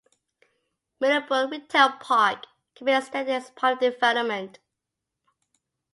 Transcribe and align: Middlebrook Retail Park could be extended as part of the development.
Middlebrook 0.99 1.51
Retail 1.51 1.91
Park 1.99 2.47
could 2.75 2.85
be 2.85 2.91
extended 2.91 3.35
as 3.35 3.51
part 3.51 3.73
of 3.73 3.79
the 3.81 3.91
development. 3.91 4.57